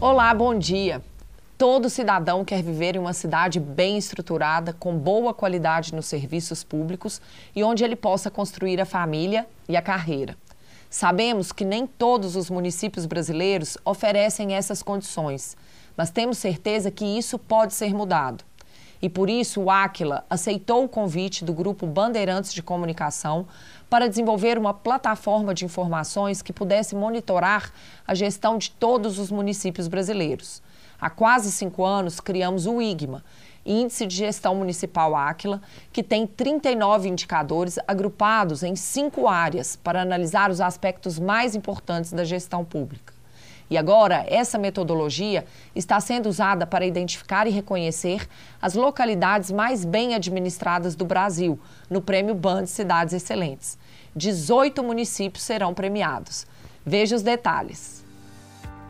[0.00, 1.02] Olá, bom dia.
[1.56, 7.22] Todo cidadão quer viver em uma cidade bem estruturada, com boa qualidade nos serviços públicos
[7.54, 10.36] e onde ele possa construir a família e a carreira.
[10.96, 15.56] Sabemos que nem todos os municípios brasileiros oferecem essas condições,
[15.96, 18.44] mas temos certeza que isso pode ser mudado.
[19.02, 23.44] E por isso o Aquila aceitou o convite do Grupo Bandeirantes de Comunicação
[23.90, 27.72] para desenvolver uma plataforma de informações que pudesse monitorar
[28.06, 30.62] a gestão de todos os municípios brasileiros.
[31.00, 33.24] Há quase cinco anos, criamos o IGMA,
[33.64, 35.62] Índice de Gestão Municipal Áquila,
[35.92, 42.24] que tem 39 indicadores agrupados em cinco áreas para analisar os aspectos mais importantes da
[42.24, 43.14] gestão pública.
[43.70, 48.28] E agora, essa metodologia está sendo usada para identificar e reconhecer
[48.60, 53.78] as localidades mais bem administradas do Brasil, no Prêmio Band Cidades Excelentes.
[54.14, 56.46] 18 municípios serão premiados.
[56.84, 58.04] Veja os detalhes.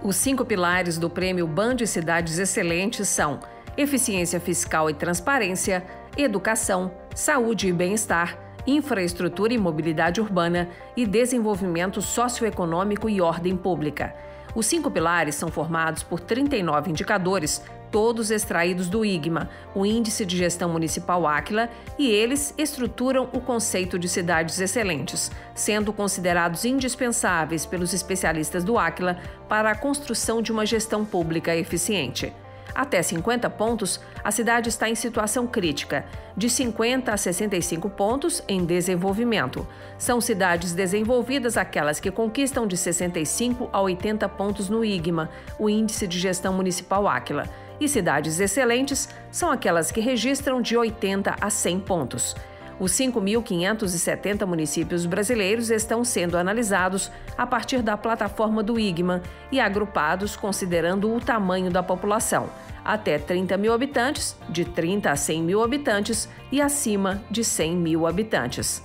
[0.03, 3.41] Os cinco pilares do Prêmio Band Cidades Excelentes são
[3.77, 5.85] eficiência fiscal e transparência,
[6.17, 14.15] educação, saúde e bem-estar, infraestrutura e mobilidade urbana e desenvolvimento socioeconômico e ordem pública.
[14.55, 20.37] Os cinco pilares são formados por 39 indicadores, todos extraídos do IGMA, o Índice de
[20.37, 27.93] Gestão Municipal Áquila, e eles estruturam o conceito de cidades excelentes, sendo considerados indispensáveis pelos
[27.93, 29.19] especialistas do Áquila
[29.49, 32.33] para a construção de uma gestão pública eficiente.
[32.75, 36.05] Até 50 pontos, a cidade está em situação crítica,
[36.37, 39.67] de 50 a 65 pontos em desenvolvimento.
[39.97, 46.07] São cidades desenvolvidas aquelas que conquistam de 65 a 80 pontos no IGMA, o Índice
[46.09, 47.49] de Gestão Municipal Áquila.
[47.79, 52.35] E cidades excelentes são aquelas que registram de 80 a 100 pontos.
[52.79, 60.37] Os 5.570 municípios brasileiros estão sendo analisados a partir da plataforma do IGMA e agrupados
[60.37, 62.49] considerando o tamanho da população
[62.85, 68.07] até 30 mil habitantes, de 30 a 100 mil habitantes e acima de 100 mil
[68.07, 68.83] habitantes.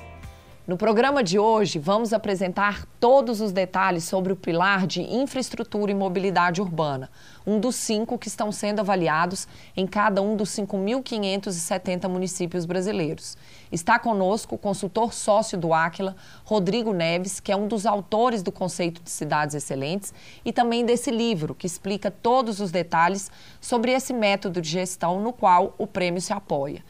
[0.69, 5.95] No programa de hoje, vamos apresentar todos os detalhes sobre o pilar de infraestrutura e
[5.95, 7.09] mobilidade urbana,
[7.43, 13.35] um dos cinco que estão sendo avaliados em cada um dos 5.570 municípios brasileiros.
[13.71, 18.51] Está conosco o consultor sócio do Áquila, Rodrigo Neves, que é um dos autores do
[18.51, 20.13] conceito de cidades excelentes
[20.43, 23.31] e também desse livro, que explica todos os detalhes
[23.61, 26.83] sobre esse método de gestão no qual o prêmio se apoia.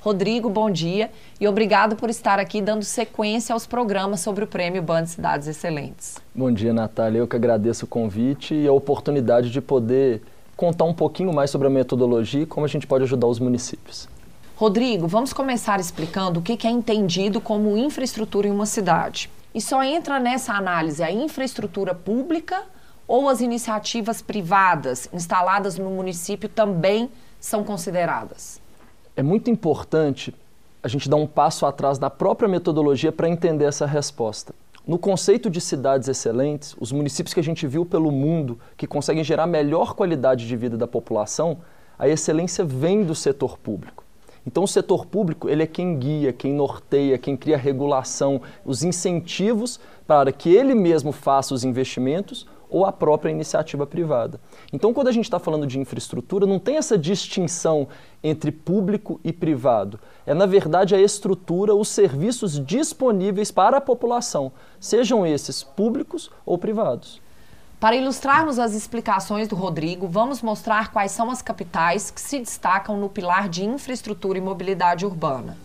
[0.00, 4.82] Rodrigo, bom dia e obrigado por estar aqui dando sequência aos programas sobre o Prêmio
[4.82, 6.16] Band Cidades Excelentes.
[6.34, 7.18] Bom dia, Natália.
[7.18, 10.22] Eu que agradeço o convite e a oportunidade de poder
[10.56, 14.08] contar um pouquinho mais sobre a metodologia e como a gente pode ajudar os municípios.
[14.60, 19.30] Rodrigo, vamos começar explicando o que é entendido como infraestrutura em uma cidade.
[19.54, 22.64] E só entra nessa análise a infraestrutura pública
[23.08, 27.08] ou as iniciativas privadas instaladas no município também
[27.40, 28.60] são consideradas?
[29.16, 30.34] é muito importante
[30.82, 34.54] a gente dar um passo atrás da própria metodologia para entender essa resposta.
[34.86, 39.24] No conceito de cidades excelentes, os municípios que a gente viu pelo mundo que conseguem
[39.24, 41.60] gerar melhor qualidade de vida da população,
[41.98, 44.04] a excelência vem do setor público.
[44.46, 49.78] Então o setor público ele é quem guia, quem norteia, quem cria regulação, os incentivos
[50.06, 54.40] para que ele mesmo faça os investimentos ou a própria iniciativa privada.
[54.72, 57.88] Então, quando a gente está falando de infraestrutura, não tem essa distinção
[58.22, 59.98] entre público e privado.
[60.24, 66.56] É, na verdade, a estrutura, os serviços disponíveis para a população, sejam esses públicos ou
[66.56, 67.20] privados.
[67.80, 72.98] Para ilustrarmos as explicações do Rodrigo, vamos mostrar quais são as capitais que se destacam
[72.98, 75.56] no pilar de infraestrutura e mobilidade urbana.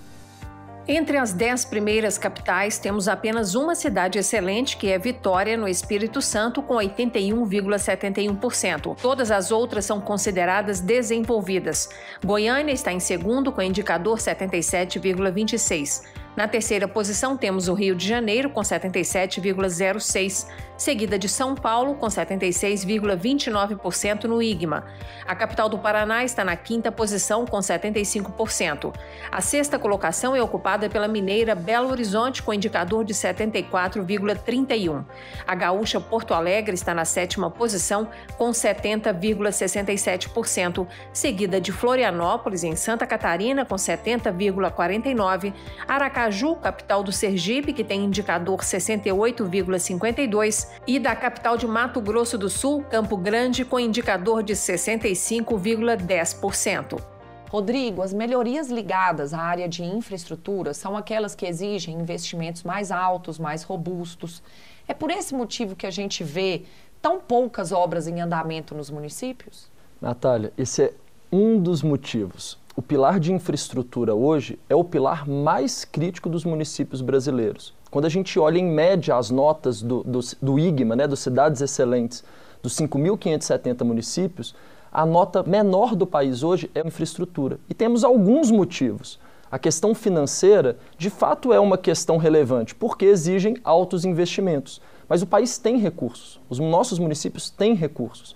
[0.88, 6.22] Entre as dez primeiras capitais, temos apenas uma cidade excelente, que é Vitória, no Espírito
[6.22, 8.96] Santo, com 81,71%.
[9.02, 11.90] Todas as outras são consideradas desenvolvidas.
[12.24, 16.16] Goiânia está em segundo, com indicador 77,26%.
[16.36, 20.46] Na terceira posição, temos o Rio de Janeiro, com 77,06%.
[20.78, 24.84] Seguida de São Paulo, com 76,29% no IGMA.
[25.26, 28.92] A capital do Paraná está na quinta posição, com 75%.
[29.32, 35.06] A sexta colocação é ocupada pela mineira Belo Horizonte, com indicador de 74,31%.
[35.48, 38.08] A gaúcha Porto Alegre está na sétima posição,
[38.38, 45.54] com 70,67%, seguida de Florianópolis, em Santa Catarina, com 70,49%.
[45.88, 52.50] Aracaju, capital do Sergipe, que tem indicador 68,52%, e da capital de Mato Grosso do
[52.50, 57.02] Sul, Campo Grande, com indicador de 65,10%.
[57.50, 63.38] Rodrigo, as melhorias ligadas à área de infraestrutura são aquelas que exigem investimentos mais altos,
[63.38, 64.42] mais robustos.
[64.88, 66.64] É por esse motivo que a gente vê
[67.02, 69.70] tão poucas obras em andamento nos municípios?
[70.02, 70.94] Natália, esse é
[71.32, 72.58] um dos motivos.
[72.76, 77.75] O pilar de infraestrutura hoje é o pilar mais crítico dos municípios brasileiros.
[77.90, 81.62] Quando a gente olha em média as notas do, do, do IGMA, né, dos Cidades
[81.62, 82.24] Excelentes,
[82.62, 84.56] dos 5.570 municípios,
[84.92, 87.60] a nota menor do país hoje é infraestrutura.
[87.70, 89.20] E temos alguns motivos.
[89.52, 94.82] A questão financeira, de fato, é uma questão relevante, porque exigem altos investimentos.
[95.08, 98.36] Mas o país tem recursos, os nossos municípios têm recursos.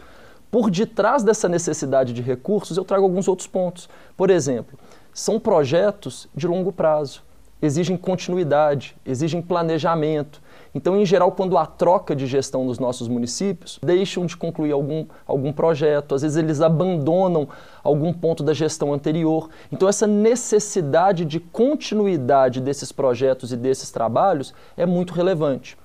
[0.51, 3.89] Por detrás dessa necessidade de recursos, eu trago alguns outros pontos.
[4.15, 4.77] Por exemplo,
[5.13, 7.23] são projetos de longo prazo,
[7.61, 10.41] exigem continuidade, exigem planejamento.
[10.73, 15.05] Então, em geral, quando há troca de gestão nos nossos municípios, deixam de concluir algum,
[15.25, 17.47] algum projeto, às vezes eles abandonam
[17.83, 19.49] algum ponto da gestão anterior.
[19.71, 25.77] Então, essa necessidade de continuidade desses projetos e desses trabalhos é muito relevante.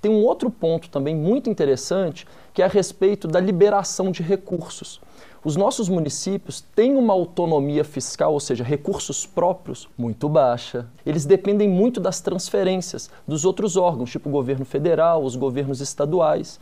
[0.00, 5.00] Tem um outro ponto também muito interessante, que é a respeito da liberação de recursos.
[5.44, 10.86] Os nossos municípios têm uma autonomia fiscal, ou seja, recursos próprios, muito baixa.
[11.04, 16.60] Eles dependem muito das transferências dos outros órgãos, tipo o governo federal, os governos estaduais.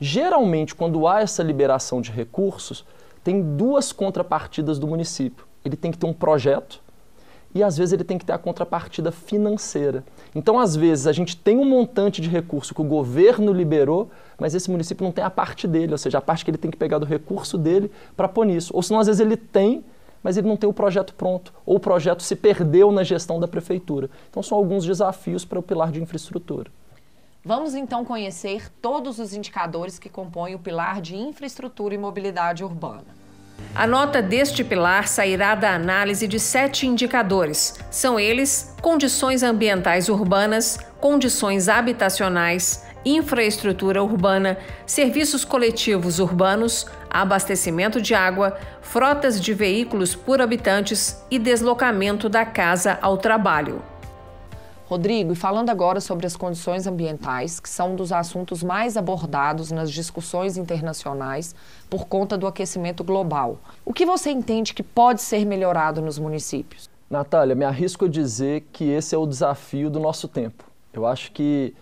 [0.00, 2.86] Geralmente, quando há essa liberação de recursos,
[3.22, 5.46] tem duas contrapartidas do município.
[5.62, 6.80] Ele tem que ter um projeto
[7.54, 10.04] e às vezes ele tem que ter a contrapartida financeira.
[10.34, 14.54] Então, às vezes, a gente tem um montante de recurso que o governo liberou, mas
[14.54, 16.76] esse município não tem a parte dele, ou seja, a parte que ele tem que
[16.76, 18.72] pegar do recurso dele para pôr nisso.
[18.74, 19.84] Ou senão, às vezes, ele tem,
[20.22, 23.46] mas ele não tem o projeto pronto, ou o projeto se perdeu na gestão da
[23.46, 24.08] prefeitura.
[24.30, 26.70] Então, são alguns desafios para o pilar de infraestrutura.
[27.44, 33.11] Vamos então conhecer todos os indicadores que compõem o pilar de infraestrutura e mobilidade urbana.
[33.74, 37.78] A nota deste pilar sairá da análise de sete indicadores.
[37.90, 48.58] São eles: condições ambientais urbanas, condições habitacionais, infraestrutura urbana, serviços coletivos urbanos, abastecimento de água,
[48.80, 53.91] frotas de veículos por habitantes e deslocamento da casa ao trabalho.
[54.92, 59.70] Rodrigo, e falando agora sobre as condições ambientais, que são um dos assuntos mais abordados
[59.70, 61.54] nas discussões internacionais
[61.88, 66.90] por conta do aquecimento global, o que você entende que pode ser melhorado nos municípios?
[67.08, 70.62] Natália, me arrisco a dizer que esse é o desafio do nosso tempo.
[70.92, 71.74] Eu acho que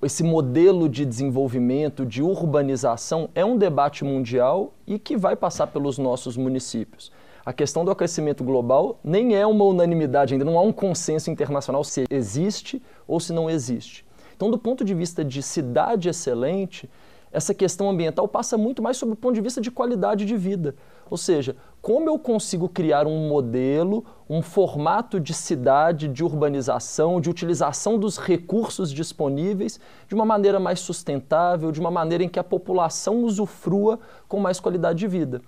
[0.00, 5.98] esse modelo de desenvolvimento, de urbanização, é um debate mundial e que vai passar pelos
[5.98, 7.12] nossos municípios
[7.44, 11.84] a questão do aquecimento global nem é uma unanimidade, ainda não há um consenso internacional
[11.84, 14.04] se existe ou se não existe.
[14.34, 16.88] Então, do ponto de vista de cidade excelente,
[17.30, 20.74] essa questão ambiental passa muito mais sobre o ponto de vista de qualidade de vida.
[21.10, 27.28] Ou seja, como eu consigo criar um modelo, um formato de cidade, de urbanização, de
[27.28, 32.44] utilização dos recursos disponíveis de uma maneira mais sustentável, de uma maneira em que a
[32.44, 35.42] população usufrua com mais qualidade de vida.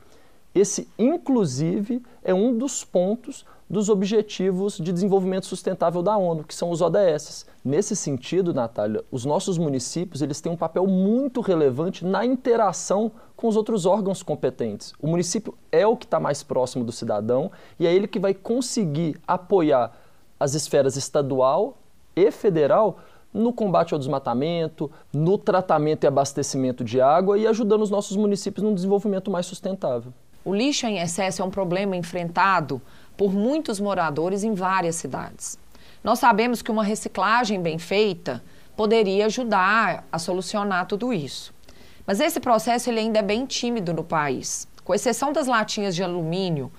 [0.56, 6.70] Esse, inclusive, é um dos pontos dos Objetivos de Desenvolvimento Sustentável da ONU, que são
[6.70, 7.44] os ODS.
[7.62, 13.48] Nesse sentido, Natália, os nossos municípios eles têm um papel muito relevante na interação com
[13.48, 14.94] os outros órgãos competentes.
[14.98, 18.32] O município é o que está mais próximo do cidadão e é ele que vai
[18.32, 19.92] conseguir apoiar
[20.40, 21.76] as esferas estadual
[22.16, 22.96] e federal
[23.30, 28.64] no combate ao desmatamento, no tratamento e abastecimento de água e ajudando os nossos municípios
[28.64, 30.14] num desenvolvimento mais sustentável.
[30.46, 32.80] O lixo em excesso é um problema enfrentado
[33.16, 35.58] por muitos moradores em várias cidades.
[36.04, 38.40] Nós sabemos que uma reciclagem bem feita
[38.76, 41.52] poderia ajudar a solucionar tudo isso.
[42.06, 46.04] Mas esse processo ele ainda é bem tímido no país, com exceção das latinhas de
[46.04, 46.70] alumínio,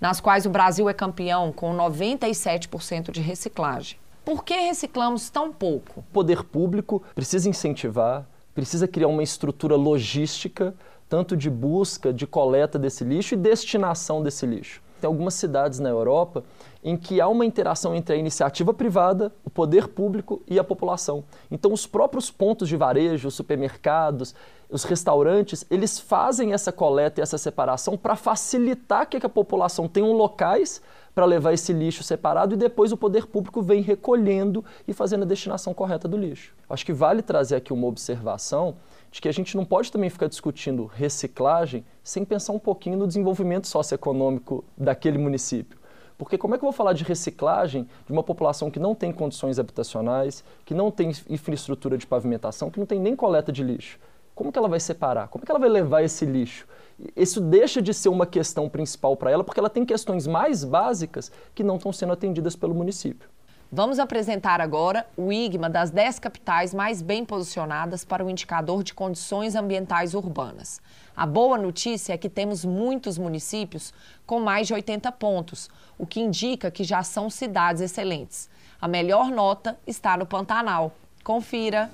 [0.00, 3.98] nas quais o Brasil é campeão com 97% de reciclagem.
[4.24, 5.98] Por que reciclamos tão pouco?
[5.98, 10.72] O poder público precisa incentivar, precisa criar uma estrutura logística
[11.08, 14.82] tanto de busca, de coleta desse lixo e destinação desse lixo.
[15.00, 16.42] Tem algumas cidades na Europa
[16.82, 21.24] em que há uma interação entre a iniciativa privada, o poder público e a população.
[21.50, 24.34] Então, os próprios pontos de varejo, os supermercados,
[24.70, 30.06] os restaurantes, eles fazem essa coleta e essa separação para facilitar que a população tenha
[30.06, 30.80] locais
[31.14, 35.26] para levar esse lixo separado e depois o poder público vem recolhendo e fazendo a
[35.26, 36.54] destinação correta do lixo.
[36.68, 38.76] Acho que vale trazer aqui uma observação
[39.16, 43.06] de que a gente não pode também ficar discutindo reciclagem sem pensar um pouquinho no
[43.06, 45.78] desenvolvimento socioeconômico daquele município.
[46.18, 49.10] Porque como é que eu vou falar de reciclagem de uma população que não tem
[49.12, 53.98] condições habitacionais, que não tem infraestrutura de pavimentação, que não tem nem coleta de lixo?
[54.34, 55.28] Como que ela vai separar?
[55.28, 56.68] Como é que ela vai levar esse lixo?
[57.16, 61.32] Isso deixa de ser uma questão principal para ela, porque ela tem questões mais básicas
[61.54, 63.30] que não estão sendo atendidas pelo município.
[63.70, 68.94] Vamos apresentar agora o IGMA das 10 capitais mais bem posicionadas para o indicador de
[68.94, 70.80] condições ambientais urbanas.
[71.16, 73.92] A boa notícia é que temos muitos municípios
[74.24, 75.68] com mais de 80 pontos,
[75.98, 78.48] o que indica que já são cidades excelentes.
[78.80, 80.92] A melhor nota está no Pantanal.
[81.24, 81.90] Confira!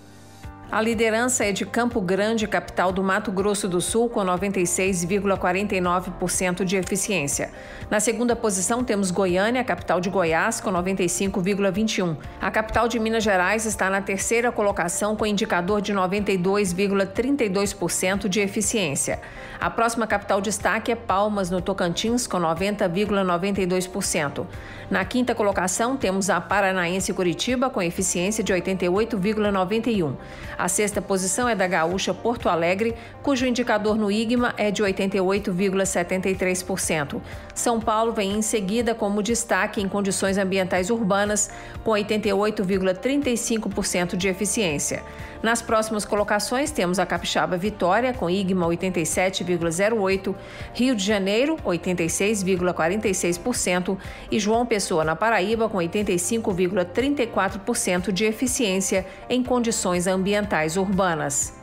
[0.73, 6.77] A liderança é de Campo Grande, capital do Mato Grosso do Sul, com 96,49% de
[6.77, 7.51] eficiência.
[7.91, 12.17] Na segunda posição temos Goiânia, capital de Goiás, com 95,21%.
[12.41, 19.21] A capital de Minas Gerais está na terceira colocação, com indicador de 92,32% de eficiência.
[19.63, 24.45] A próxima capital destaque é Palmas, no Tocantins, com 90,92%.
[24.91, 30.17] Na quinta colocação temos a Paranaense Curitiba, com eficiência de 88,91%.
[30.59, 37.21] A sexta posição é da gaúcha Porto Alegre, cujo indicador no IGMA é de 88,73%.
[37.55, 41.53] São Paulo vem em seguida como destaque em condições ambientais urbanas,
[41.85, 45.05] com 88,35% de eficiência.
[45.43, 50.37] Nas próximas colocações temos a Capixaba Vitória, com IGMA 87,08%,
[50.73, 53.99] Rio de Janeiro, 86,46%
[54.31, 61.61] e João Pessoa, na Paraíba, com 85,34% de eficiência em condições ambientais urbanas.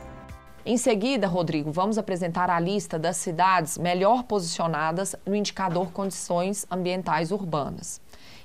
[0.66, 7.32] Em seguida, Rodrigo, vamos apresentar a lista das cidades melhor posicionadas no indicador Condições Ambientais
[7.32, 7.98] Urbanas.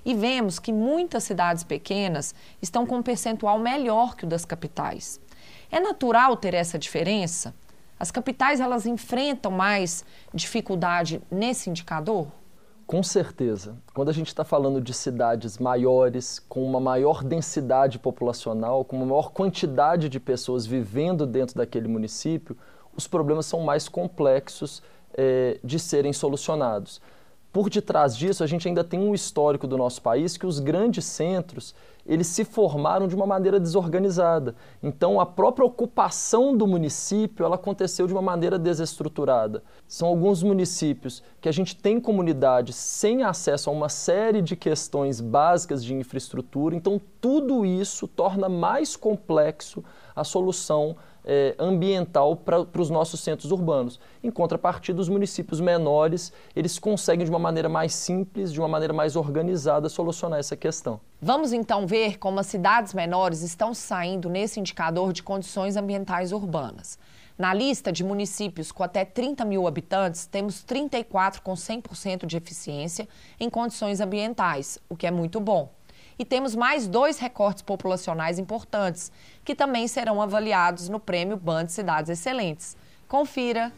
[0.06, 5.20] E vemos que muitas cidades pequenas estão com um percentual melhor que o das capitais.
[5.75, 7.53] É natural ter essa diferença?
[8.00, 12.27] As capitais elas enfrentam mais dificuldade nesse indicador?
[12.88, 13.75] Com certeza.
[13.94, 19.05] Quando a gente está falando de cidades maiores, com uma maior densidade populacional, com uma
[19.05, 22.55] maior quantidade de pessoas vivendo dentro daquele município,
[22.96, 24.82] os problemas são mais complexos
[25.13, 27.01] é, de serem solucionados.
[27.51, 31.03] Por detrás disso, a gente ainda tem um histórico do nosso país que os grandes
[31.03, 31.75] centros
[32.06, 34.56] eles se formaram de uma maneira desorganizada.
[34.82, 39.64] Então, a própria ocupação do município ela aconteceu de uma maneira desestruturada.
[39.88, 45.20] São alguns municípios que a gente tem comunidades sem acesso a uma série de questões
[45.20, 46.76] básicas de infraestrutura.
[46.76, 49.84] Então, tudo isso torna mais complexo
[50.16, 54.00] a solução é, ambiental para os nossos centros urbanos.
[54.24, 58.94] Em contrapartida, os municípios menores, eles conseguem de uma maneira mais simples, de uma maneira
[58.94, 61.00] mais organizada, solucionar essa questão.
[61.22, 67.00] Vamos então ver como as cidades menores estão saindo nesse indicador de condições ambientais urbanas.
[67.38, 73.10] Na lista de municípios com até 30 mil habitantes, temos 34 com 100% de eficiência
[73.38, 75.70] em condições ambientais, o que é muito bom.
[76.17, 79.12] E temos mais dois recortes populacionais importantes,
[79.43, 82.77] que também serão avaliados no Prêmio Band Cidades Excelentes.
[83.07, 83.72] Confira!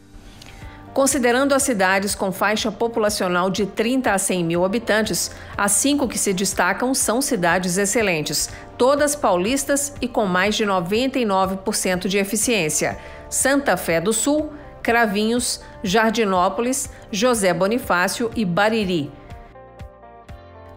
[0.94, 6.18] Considerando as cidades com faixa populacional de 30 a 100 mil habitantes, as cinco que
[6.18, 13.76] se destacam são cidades excelentes, todas paulistas e com mais de 99% de eficiência: Santa
[13.76, 14.52] Fé do Sul,
[14.82, 19.12] Cravinhos, Jardinópolis, José Bonifácio e Bariri.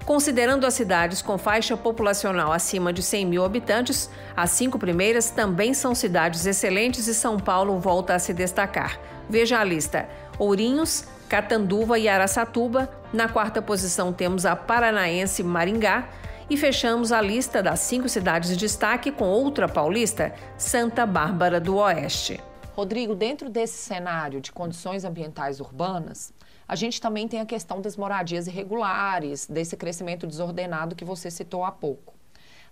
[0.06, 5.74] Considerando as cidades com faixa populacional acima de 100 mil habitantes, as cinco primeiras também
[5.74, 9.00] são cidades excelentes e São Paulo volta a se destacar.
[9.30, 12.90] Veja a lista: Ourinhos, Catanduva e Araçatuba.
[13.14, 16.10] Na quarta posição temos a paranaense Maringá.
[16.50, 21.78] E fechamos a lista das cinco cidades de destaque com outra paulista, Santa Bárbara do
[21.78, 22.42] Oeste.
[22.74, 26.34] Rodrigo, dentro desse cenário de condições ambientais urbanas,
[26.72, 31.66] a gente também tem a questão das moradias irregulares, desse crescimento desordenado que você citou
[31.66, 32.14] há pouco.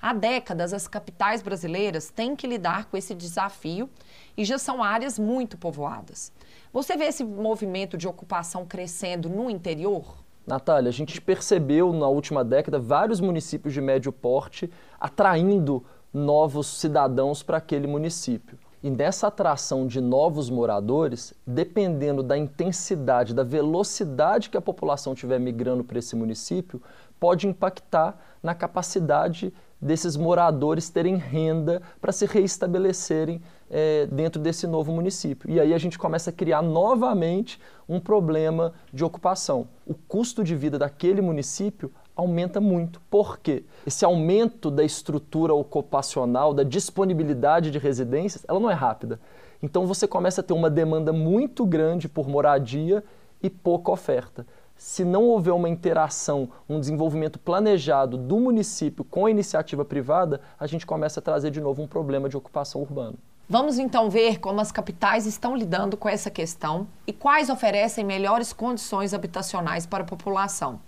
[0.02, 3.90] Há décadas, as capitais brasileiras têm que lidar com esse desafio
[4.38, 6.32] e já são áreas muito povoadas.
[6.72, 10.16] Você vê esse movimento de ocupação crescendo no interior?
[10.48, 17.44] Natália, a gente percebeu na última década vários municípios de médio porte atraindo novos cidadãos
[17.44, 18.58] para aquele município.
[18.82, 25.40] E nessa atração de novos moradores, dependendo da intensidade, da velocidade que a população estiver
[25.40, 26.82] migrando para esse município,
[27.20, 34.92] pode impactar na capacidade desses moradores terem renda para se reestabelecerem é, dentro desse novo
[34.92, 35.50] município.
[35.50, 39.68] E aí a gente começa a criar novamente um problema de ocupação.
[39.86, 43.02] O custo de vida daquele município aumenta muito.
[43.10, 43.64] Por quê?
[43.86, 49.20] Esse aumento da estrutura ocupacional, da disponibilidade de residências, ela não é rápida.
[49.62, 53.04] Então você começa a ter uma demanda muito grande por moradia
[53.42, 54.46] e pouca oferta
[54.80, 60.66] se não houver uma interação, um desenvolvimento planejado do município com a iniciativa privada, a
[60.66, 63.16] gente começa a trazer de novo um problema de ocupação urbana.
[63.50, 68.54] Vamos então ver como as capitais estão lidando com essa questão e quais oferecem melhores
[68.54, 70.80] condições habitacionais para a população.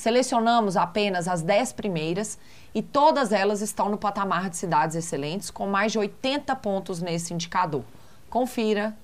[0.00, 2.38] Selecionamos apenas as 10 primeiras
[2.74, 7.34] e todas elas estão no patamar de cidades excelentes, com mais de 80 pontos nesse
[7.34, 7.84] indicador.
[8.30, 8.96] Confira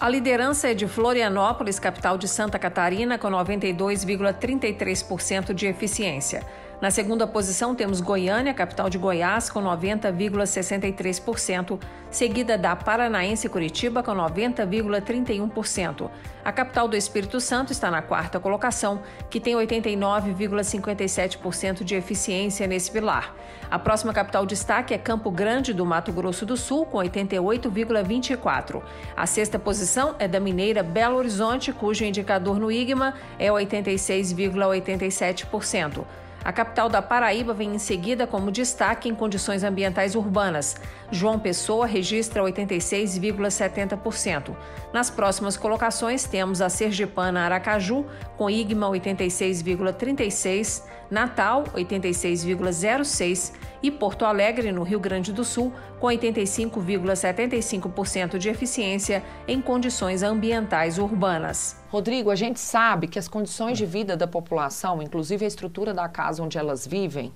[0.00, 6.46] a liderança é de Florianópolis, capital de Santa Catarina, com 92,33% de eficiência.
[6.80, 11.76] Na segunda posição temos Goiânia, capital de Goiás, com 90,63%,
[12.08, 16.08] seguida da Paranaense Curitiba, com 90,31%.
[16.44, 22.92] A capital do Espírito Santo está na quarta colocação, que tem 89,57% de eficiência nesse
[22.92, 23.34] pilar.
[23.68, 28.82] A próxima capital destaque é Campo Grande, do Mato Grosso do Sul, com 88,24%.
[29.16, 36.04] A sexta posição é da mineira Belo Horizonte, cujo indicador no IGMA é 86,87%.
[36.48, 40.76] A capital da Paraíba vem em seguida como destaque em condições ambientais urbanas.
[41.10, 44.56] João Pessoa registra 86,70%.
[44.90, 48.06] Nas próximas colocações temos a Sergipana Aracaju,
[48.38, 58.38] com IGMA 86,36%, Natal 86,06% e Porto Alegre, no Rio Grande do Sul, com 85,75%
[58.38, 61.76] de eficiência em condições ambientais urbanas.
[61.88, 66.08] Rodrigo, a gente sabe que as condições de vida da população, inclusive a estrutura da
[66.08, 67.32] casa onde elas vivem,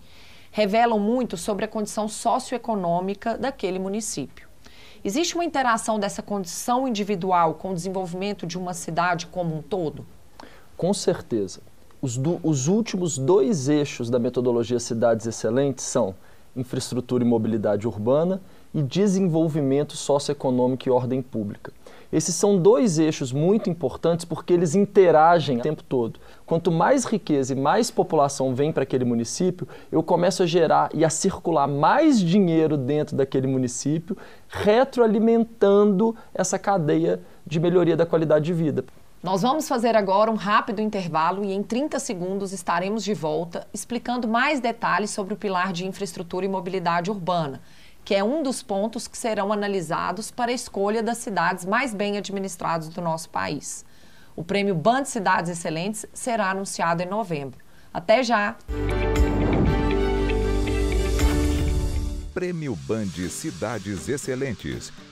[0.51, 4.49] revelam muito sobre a condição socioeconômica daquele município.
[5.05, 10.07] Existe uma interação dessa condição individual com o desenvolvimento de uma cidade como um todo?
[10.77, 11.61] Com certeza.
[12.03, 16.17] Os, do, os últimos dois eixos da metodologia Cidades Excelentes são
[16.57, 18.43] infraestrutura e mobilidade urbana
[18.75, 21.73] e desenvolvimento socioeconômico e ordem pública.
[22.13, 26.19] Esses são dois eixos muito importantes porque eles interagem o tempo todo.
[26.45, 31.05] Quanto mais riqueza e mais população vem para aquele município, eu começo a gerar e
[31.05, 34.17] a circular mais dinheiro dentro daquele município,
[34.49, 38.85] retroalimentando essa cadeia de melhoria da qualidade de vida.
[39.23, 44.27] Nós vamos fazer agora um rápido intervalo e em 30 segundos estaremos de volta explicando
[44.27, 47.63] mais detalhes sobre o pilar de infraestrutura e mobilidade urbana,
[48.05, 52.19] que é um dos pontos que serão analisados para a escolha das cidades mais bem
[52.19, 53.85] administradas do nosso país.
[54.35, 57.61] O prêmio Band Cidades Excelentes será anunciado em novembro.
[57.95, 58.57] Até já!
[62.35, 64.93] Prêmio Band Cidades Excelentes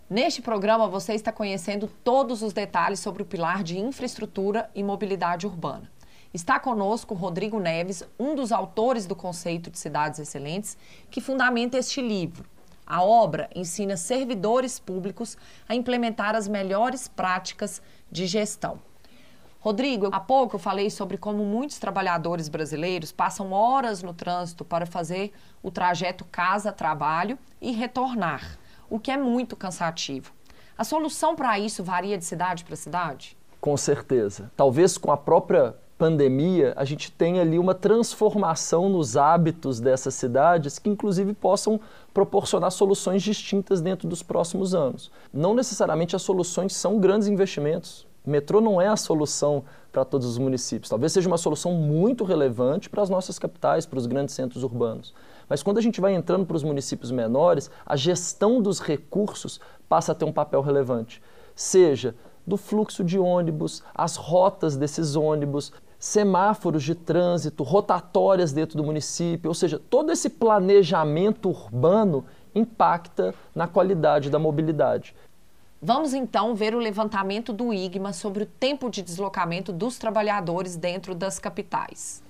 [0.08, 5.48] Neste programa você está conhecendo todos os detalhes sobre o pilar de infraestrutura e mobilidade
[5.48, 5.90] urbana.
[6.32, 10.78] Está conosco Rodrigo Neves, um dos autores do conceito de cidades excelentes,
[11.10, 12.48] que fundamenta este livro.
[12.90, 18.80] A obra ensina servidores públicos a implementar as melhores práticas de gestão.
[19.60, 24.86] Rodrigo, há pouco eu falei sobre como muitos trabalhadores brasileiros passam horas no trânsito para
[24.86, 28.58] fazer o trajeto casa-trabalho e retornar,
[28.90, 30.32] o que é muito cansativo.
[30.76, 33.38] A solução para isso varia de cidade para cidade?
[33.60, 34.50] Com certeza.
[34.56, 40.78] Talvez com a própria pandemia, a gente tenha ali uma transformação nos hábitos dessas cidades
[40.78, 41.78] que, inclusive, possam
[42.14, 45.10] proporcionar soluções distintas dentro dos próximos anos.
[45.30, 48.06] Não necessariamente as soluções são grandes investimentos.
[48.24, 50.88] O metrô não é a solução para todos os municípios.
[50.88, 55.12] Talvez seja uma solução muito relevante para as nossas capitais, para os grandes centros urbanos.
[55.50, 60.12] Mas quando a gente vai entrando para os municípios menores, a gestão dos recursos passa
[60.12, 61.20] a ter um papel relevante.
[61.54, 62.14] Seja
[62.46, 69.48] do fluxo de ônibus, as rotas desses ônibus, semáforos de trânsito, rotatórias dentro do município,
[69.50, 75.14] ou seja, todo esse planejamento urbano impacta na qualidade da mobilidade.
[75.80, 81.14] Vamos então ver o levantamento do IGMA sobre o tempo de deslocamento dos trabalhadores dentro
[81.14, 82.22] das capitais.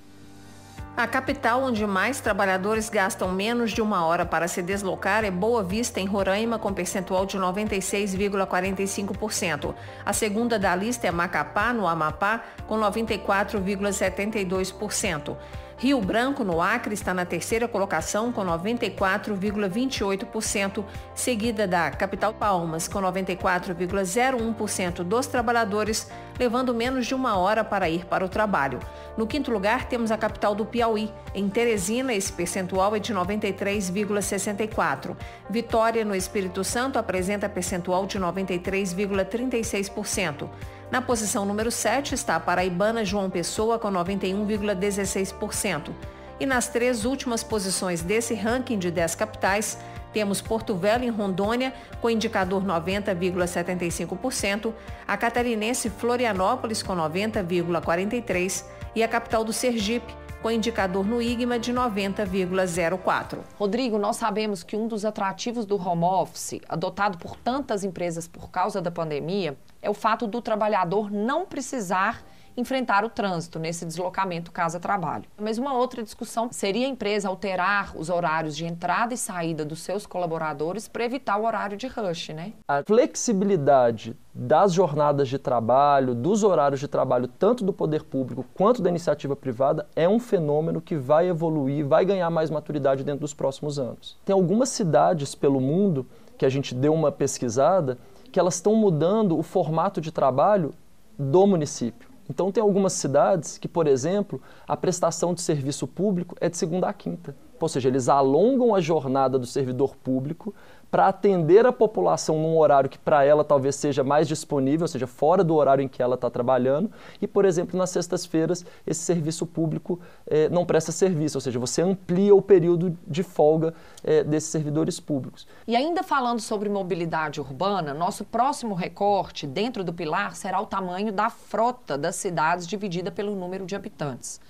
[0.96, 5.62] A capital onde mais trabalhadores gastam menos de uma hora para se deslocar é Boa
[5.62, 9.72] Vista, em Roraima, com percentual de 96,45%.
[10.05, 15.37] A segunda da lista é Macapá, no Amapá, com 94,72%.
[15.81, 23.01] Rio Branco, no Acre, está na terceira colocação com 94,28%, seguida da capital Palmas, com
[23.01, 26.07] 94,01% dos trabalhadores,
[26.38, 28.79] levando menos de uma hora para ir para o trabalho.
[29.16, 31.11] No quinto lugar, temos a capital do Piauí.
[31.35, 35.16] Em Teresina, esse percentual é de 93,64%.
[35.49, 40.47] Vitória, no Espírito Santo, apresenta percentual de 93,36%.
[40.90, 45.92] Na posição número 7 está a paraibana João Pessoa com 91,16%.
[46.40, 49.79] E nas três últimas posições desse ranking de 10 capitais,
[50.12, 54.74] temos Porto Velho em Rondônia com indicador 90,75%,
[55.07, 58.64] a catarinense Florianópolis com 90,43%
[58.96, 63.38] e a capital do Sergipe com indicador no IGMA de 90,04.
[63.59, 68.50] Rodrigo, nós sabemos que um dos atrativos do home office, adotado por tantas empresas por
[68.50, 72.24] causa da pandemia, é o fato do trabalhador não precisar
[72.57, 75.25] enfrentar o trânsito nesse deslocamento casa-trabalho.
[75.39, 79.81] Mas uma outra discussão seria a empresa alterar os horários de entrada e saída dos
[79.81, 82.53] seus colaboradores para evitar o horário de rush, né?
[82.69, 88.81] A flexibilidade das jornadas de trabalho, dos horários de trabalho, tanto do poder público quanto
[88.81, 93.35] da iniciativa privada, é um fenômeno que vai evoluir, vai ganhar mais maturidade dentro dos
[93.35, 94.17] próximos anos.
[94.25, 96.07] Tem algumas cidades pelo mundo
[96.39, 97.99] que a gente deu uma pesquisada
[98.31, 100.73] que elas estão mudando o formato de trabalho
[101.19, 102.10] do município.
[102.31, 106.88] Então, tem algumas cidades que, por exemplo, a prestação de serviço público é de segunda
[106.88, 107.35] a quinta.
[107.64, 110.55] Ou seja, eles alongam a jornada do servidor público
[110.90, 115.07] para atender a população num horário que para ela talvez seja mais disponível, ou seja,
[115.07, 116.90] fora do horário em que ela está trabalhando.
[117.23, 121.81] E, por exemplo, nas sextas-feiras, esse serviço público eh, não presta serviço, ou seja, você
[121.81, 125.46] amplia o período de folga eh, desses servidores públicos.
[125.66, 131.12] E ainda falando sobre mobilidade urbana, nosso próximo recorte dentro do pilar será o tamanho
[131.12, 134.40] da frota das cidades dividida pelo número de habitantes.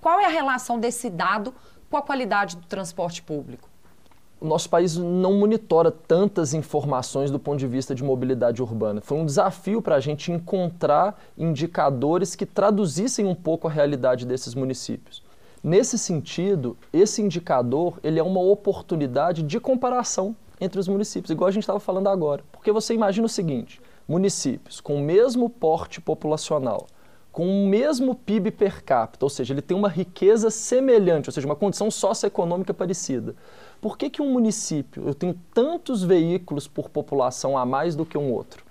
[0.00, 1.54] Qual é a relação desse dado
[1.90, 3.68] com a qualidade do transporte público?
[4.40, 9.00] o nosso país não monitora tantas informações do ponto de vista de mobilidade urbana.
[9.00, 14.54] Foi um desafio para a gente encontrar indicadores que traduzissem um pouco a realidade desses
[14.54, 15.22] municípios.
[15.64, 21.50] Nesse sentido, esse indicador ele é uma oportunidade de comparação entre os municípios, igual a
[21.50, 22.44] gente estava falando agora.
[22.52, 26.86] Porque você imagina o seguinte: municípios com o mesmo porte populacional,
[27.36, 31.46] com o mesmo PIB per capita, ou seja, ele tem uma riqueza semelhante, ou seja,
[31.46, 33.34] uma condição socioeconômica parecida
[33.80, 38.16] por que, que um município eu tenho tantos veículos por população a mais do que
[38.16, 38.64] um outro?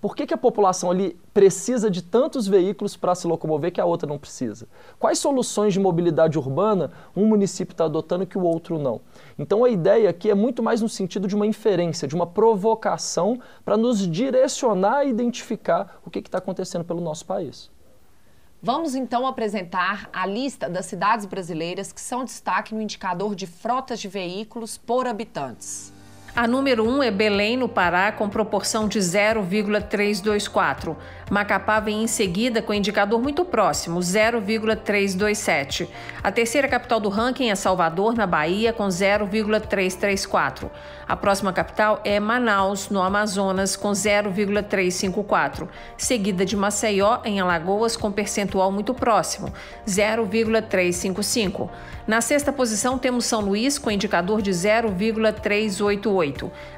[0.00, 3.86] Por que, que a população ali precisa de tantos veículos para se locomover que a
[3.86, 4.68] outra não precisa?
[4.98, 9.00] Quais soluções de mobilidade urbana um município está adotando que o outro não?
[9.38, 13.40] Então a ideia aqui é muito mais no sentido de uma inferência, de uma provocação
[13.64, 17.73] para nos direcionar a identificar o que está acontecendo pelo nosso país.
[18.64, 24.00] Vamos então apresentar a lista das cidades brasileiras que são destaque no indicador de frotas
[24.00, 25.92] de veículos por habitantes.
[26.36, 30.96] A número 1 um é Belém, no Pará, com proporção de 0,324.
[31.30, 35.88] Macapá vem em seguida com indicador muito próximo, 0,327.
[36.24, 40.68] A terceira capital do ranking é Salvador, na Bahia, com 0,334.
[41.06, 45.68] A próxima capital é Manaus, no Amazonas, com 0,354.
[45.96, 49.52] Seguida de Maceió, em Alagoas, com percentual muito próximo,
[49.86, 51.70] 0,355.
[52.08, 56.23] Na sexta posição temos São Luís, com indicador de 0,388.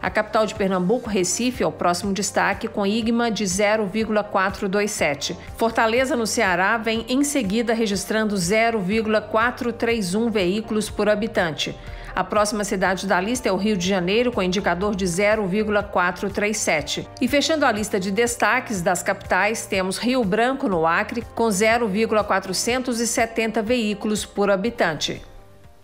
[0.01, 5.37] A capital de Pernambuco, Recife, é o próximo destaque, com IGMA de 0,427.
[5.57, 11.77] Fortaleza, no Ceará, vem em seguida registrando 0,431 veículos por habitante.
[12.17, 17.07] A próxima cidade da lista é o Rio de Janeiro, com indicador de 0,437.
[17.21, 23.61] E fechando a lista de destaques das capitais, temos Rio Branco, no Acre, com 0,470
[23.61, 25.21] veículos por habitante.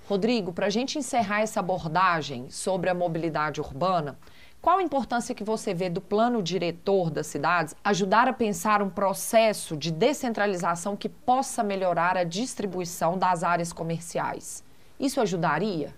[0.09, 4.19] Rodrigo, para a gente encerrar essa abordagem sobre a mobilidade urbana,
[4.61, 8.91] qual a importância que você vê do plano diretor das cidades ajudar a pensar um
[8.91, 14.63] processo de descentralização que possa melhorar a distribuição das áreas comerciais?
[14.99, 15.95] Isso ajudaria?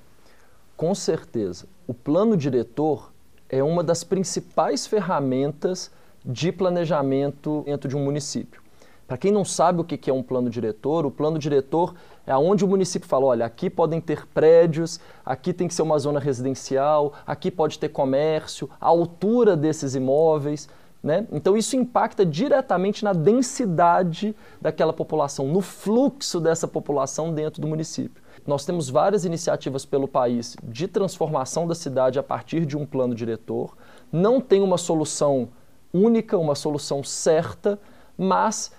[0.76, 1.66] Com certeza.
[1.86, 3.12] O plano diretor
[3.48, 5.90] é uma das principais ferramentas
[6.24, 8.62] de planejamento dentro de um município.
[9.06, 11.94] Para quem não sabe o que é um plano diretor, o plano diretor
[12.26, 15.98] é onde o município fala: olha, aqui podem ter prédios, aqui tem que ser uma
[15.98, 20.68] zona residencial, aqui pode ter comércio, a altura desses imóveis.
[21.02, 21.26] Né?
[21.30, 28.22] Então, isso impacta diretamente na densidade daquela população, no fluxo dessa população dentro do município.
[28.46, 33.14] Nós temos várias iniciativas pelo país de transformação da cidade a partir de um plano
[33.14, 33.76] diretor.
[34.10, 35.50] Não tem uma solução
[35.92, 37.78] única, uma solução certa,
[38.16, 38.72] mas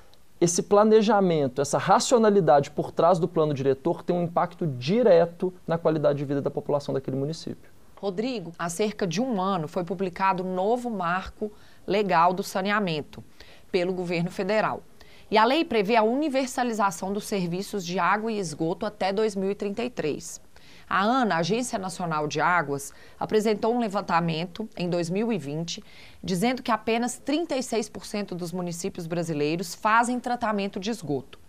[0.45, 6.19] esse planejamento, essa racionalidade por trás do plano diretor tem um impacto direto na qualidade
[6.19, 7.71] de vida da população daquele município.
[7.97, 11.51] Rodrigo, há cerca de um ano foi publicado o um novo marco
[11.87, 13.23] legal do saneamento
[13.71, 14.83] pelo governo federal.
[15.31, 20.44] E a lei prevê a universalização dos serviços de água e esgoto até 2033.
[20.89, 25.83] A ANA, Agência Nacional de Águas, apresentou um levantamento em 2020
[26.23, 31.39] dizendo que apenas 36% dos municípios brasileiros fazem tratamento de esgoto.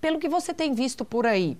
[0.00, 1.58] Pelo que você tem visto por aí,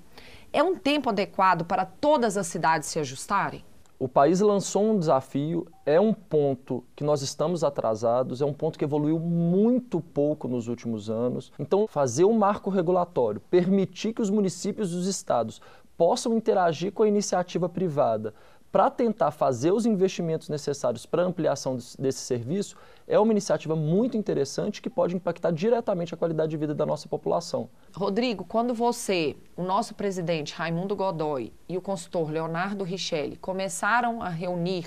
[0.52, 3.64] é um tempo adequado para todas as cidades se ajustarem?
[3.98, 8.78] o país lançou um desafio, é um ponto que nós estamos atrasados, é um ponto
[8.78, 11.52] que evoluiu muito pouco nos últimos anos.
[11.58, 15.60] Então, fazer um marco regulatório, permitir que os municípios e os estados
[15.96, 18.34] possam interagir com a iniciativa privada
[18.74, 22.76] para tentar fazer os investimentos necessários para a ampliação desse serviço
[23.06, 27.08] é uma iniciativa muito interessante que pode impactar diretamente a qualidade de vida da nossa
[27.08, 27.68] população.
[27.94, 34.28] Rodrigo, quando você, o nosso presidente Raimundo Godoy e o consultor Leonardo Richelli começaram a
[34.28, 34.86] reunir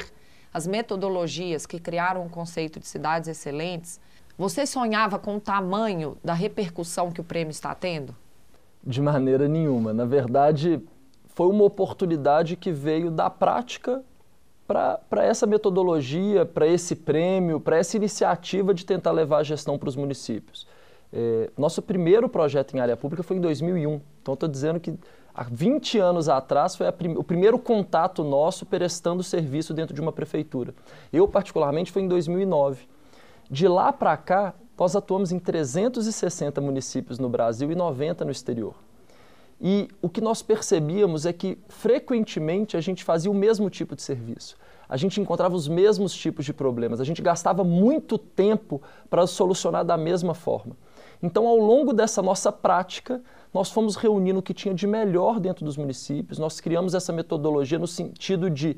[0.54, 4.02] as metodologias que criaram o conceito de cidades excelentes,
[4.38, 8.14] você sonhava com o tamanho da repercussão que o prêmio está tendo?
[8.84, 9.94] De maneira nenhuma.
[9.94, 10.82] Na verdade,
[11.38, 14.04] foi uma oportunidade que veio da prática
[14.68, 19.88] para essa metodologia, para esse prêmio, para essa iniciativa de tentar levar a gestão para
[19.88, 20.66] os municípios.
[21.14, 24.96] É, nosso primeiro projeto em área pública foi em 2001, então estou dizendo que
[25.32, 30.12] há 20 anos atrás foi prim o primeiro contato nosso prestando serviço dentro de uma
[30.12, 30.74] prefeitura.
[31.14, 32.88] Eu, particularmente, foi em 2009.
[33.48, 38.87] De lá para cá, nós atuamos em 360 municípios no Brasil e 90 no exterior.
[39.60, 44.02] E o que nós percebíamos é que frequentemente a gente fazia o mesmo tipo de
[44.02, 44.56] serviço.
[44.88, 49.84] A gente encontrava os mesmos tipos de problemas, a gente gastava muito tempo para solucionar
[49.84, 50.78] da mesma forma.
[51.22, 53.22] Então, ao longo dessa nossa prática,
[53.54, 57.80] nós fomos reunindo o que tinha de melhor dentro dos municípios, nós criamos essa metodologia
[57.80, 58.78] no sentido de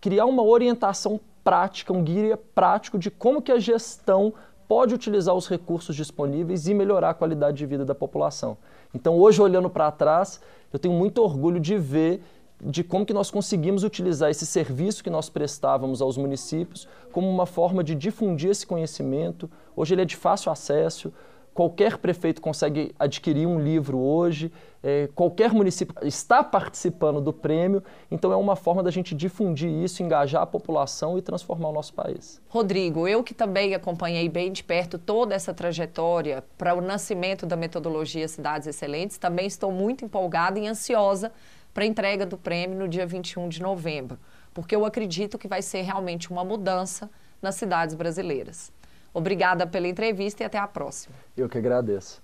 [0.00, 4.34] criar uma orientação prática, um guia prático de como que a gestão
[4.68, 8.56] pode utilizar os recursos disponíveis e melhorar a qualidade de vida da população.
[8.94, 10.40] Então, hoje, olhando para trás,
[10.72, 12.22] eu tenho muito orgulho de ver
[12.60, 17.44] de como que nós conseguimos utilizar esse serviço que nós prestávamos aos municípios como uma
[17.44, 19.50] forma de difundir esse conhecimento.
[19.76, 21.12] Hoje ele é de fácil acesso,
[21.56, 28.30] qualquer prefeito consegue adquirir um livro hoje, é, qualquer município está participando do prêmio, então
[28.30, 32.42] é uma forma da gente difundir isso, engajar a população e transformar o nosso país.
[32.46, 37.56] Rodrigo, eu que também acompanhei bem de perto toda essa trajetória para o nascimento da
[37.56, 41.32] metodologia Cidades Excelentes, também estou muito empolgada e ansiosa
[41.72, 44.18] para a entrega do prêmio no dia 21 de novembro,
[44.52, 48.70] porque eu acredito que vai ser realmente uma mudança nas cidades brasileiras.
[49.16, 51.14] Obrigada pela entrevista e até a próxima.
[51.34, 52.22] Eu que agradeço.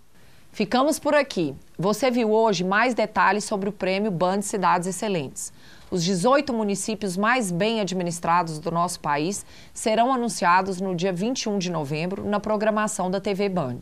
[0.51, 1.55] Ficamos por aqui.
[1.79, 5.51] Você viu hoje mais detalhes sobre o prêmio Band Cidades Excelentes.
[5.91, 11.71] Os 18 municípios mais bem administrados do nosso país serão anunciados no dia 21 de
[11.71, 13.81] novembro na programação da TV Band.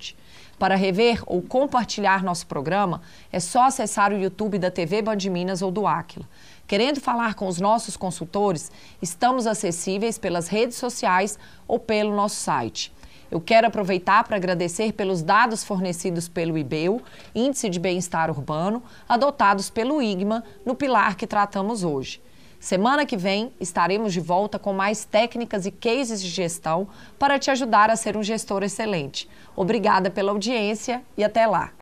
[0.56, 5.62] Para rever ou compartilhar nosso programa, é só acessar o YouTube da TV Band Minas
[5.62, 6.28] ou do Áquila.
[6.64, 8.70] Querendo falar com os nossos consultores,
[9.02, 12.92] estamos acessíveis pelas redes sociais ou pelo nosso site.
[13.30, 17.00] Eu quero aproveitar para agradecer pelos dados fornecidos pelo IBEU,
[17.34, 22.20] Índice de Bem-Estar Urbano, adotados pelo IGMA no pilar que tratamos hoje.
[22.58, 26.88] Semana que vem estaremos de volta com mais técnicas e cases de gestão
[27.18, 29.28] para te ajudar a ser um gestor excelente.
[29.56, 31.72] Obrigada pela audiência e até lá.